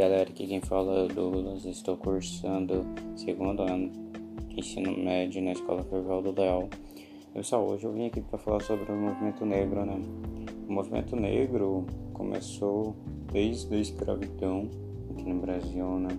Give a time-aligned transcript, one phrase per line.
[0.00, 3.90] galera, aqui quem fala é o Douglas, estou cursando segundo ano
[4.48, 6.70] de ensino médio na Escola Ferval do Leal.
[7.34, 10.00] Pessoal, hoje eu vim aqui para falar sobre o movimento negro, né?
[10.66, 12.96] O movimento negro começou
[13.30, 14.70] desde a escravidão
[15.10, 16.18] aqui no Brasil, né?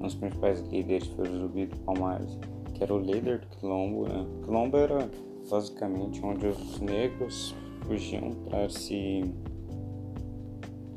[0.00, 2.38] Um dos principais líderes foi o Zumbi do Palmares,
[2.72, 4.26] que era o líder do Quilombo, né?
[4.42, 5.10] Quilombo era
[5.50, 7.54] basicamente onde os negros
[7.86, 9.22] fugiam para se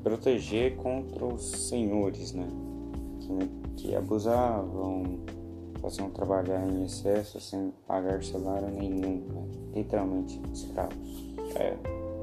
[0.04, 2.48] proteger contra os senhores, né?
[3.20, 5.20] Que, que abusavam,
[5.82, 9.44] faziam trabalhar em excesso sem pagar salário nenhum, né?
[9.76, 11.36] literalmente escravos.
[11.56, 11.76] É,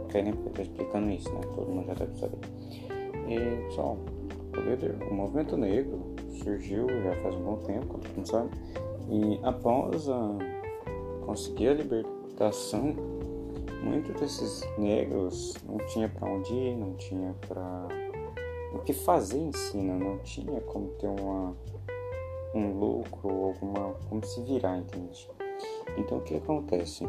[0.08, 1.40] estar explicando isso, né?
[1.54, 2.38] Todo mundo já deve saber.
[3.28, 3.98] E, pessoal,
[5.10, 8.50] o movimento negro surgiu já faz um bom tempo, como todo mundo sabe,
[9.10, 10.36] e após a,
[11.24, 12.94] conseguir a libertação
[13.82, 17.88] muitos desses negros não tinha para onde ir, não tinha para
[18.72, 19.96] o que fazer em si, né?
[19.98, 21.56] não tinha como ter uma,
[22.54, 25.28] um lucro alguma como se virar, entende?
[25.96, 27.06] Então o que acontece?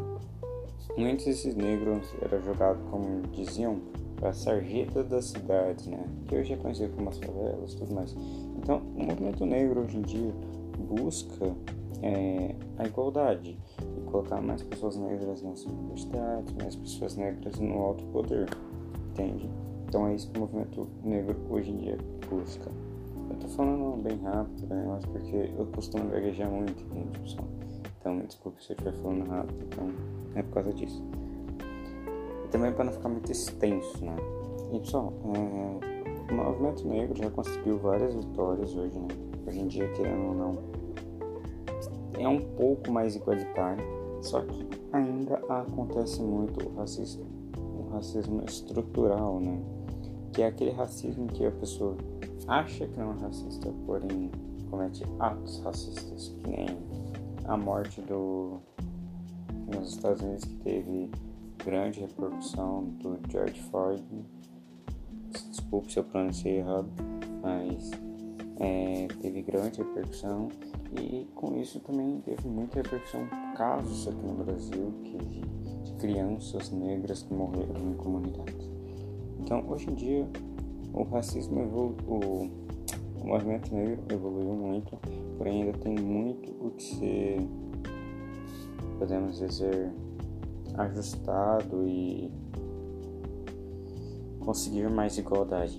[0.96, 3.80] Muitos desses negros eram jogados como diziam
[4.16, 6.04] para sarjeta das cidades, né?
[6.26, 8.16] Que hoje é conhecido como as favelas, tudo mais.
[8.56, 10.32] Então o movimento negro hoje em dia
[10.78, 11.54] busca
[12.02, 13.58] é, a igualdade
[13.96, 18.48] e colocar mais pessoas negras nas universidades, mais pessoas negras no alto poder,
[19.10, 19.48] entende?
[19.88, 22.70] Então é isso que o movimento negro hoje em dia busca.
[23.28, 24.84] Eu tô falando bem rápido, né?
[24.86, 27.48] Mas porque eu costumo gaguejar muito, entende, pessoal?
[28.00, 29.88] Então me desculpe se eu estiver falando rápido, então
[30.34, 31.02] é por causa disso.
[32.50, 34.16] Também para não ficar muito extenso, né?
[34.72, 39.08] E pessoal, é, o movimento negro já conseguiu várias vitórias hoje, né?
[39.46, 40.58] Hoje em dia, querendo ou não,
[42.18, 43.84] é um pouco mais igualitário,
[44.22, 47.24] só que ainda acontece muito o racismo,
[47.56, 49.60] o racismo estrutural, né?
[50.32, 51.96] Que é aquele racismo que a pessoa
[52.46, 54.30] acha que não é racista, porém
[54.70, 56.66] comete atos racistas, que nem
[57.44, 58.60] a morte do
[59.74, 61.10] nos Estados Unidos que teve
[61.64, 64.02] grande repercussão do George Floyd.
[65.50, 66.90] Desculpe se eu pronunciei errado,
[67.42, 67.90] mas
[68.58, 70.48] é, teve grande repercussão
[71.00, 73.26] e com isso também teve muita repercussão
[73.56, 75.16] casos aqui no Brasil que,
[75.84, 78.70] de crianças negras que morreram em comunidades.
[79.38, 80.28] Então, hoje em dia,
[80.92, 82.50] o racismo evolu o,
[83.22, 84.98] o movimento negro evoluiu muito,
[85.36, 87.48] porém ainda tem muito o que ser,
[88.98, 89.92] podemos dizer,
[90.76, 92.30] ajustado e
[94.40, 95.78] conseguir mais igualdade.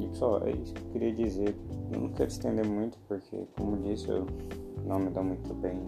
[0.00, 1.56] E só, é isso que eu queria dizer.
[1.92, 4.26] Eu não quero estender muito porque, como disse, eu
[4.84, 5.78] não me dou muito bem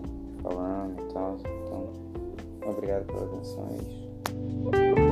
[0.42, 1.36] falando e tal.
[1.38, 5.05] Então, obrigado pela atenção, é isso.